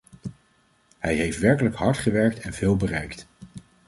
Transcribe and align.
Hij 0.97 1.15
heeft 1.15 1.39
werkelijk 1.39 1.75
hard 1.75 1.97
gewerkt 1.97 2.39
en 2.39 2.53
veel 2.53 2.75
bereikt. 2.77 3.27